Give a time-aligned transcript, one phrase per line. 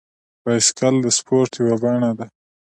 [0.43, 2.25] بایسکل د سپورت یوه بڼه ده.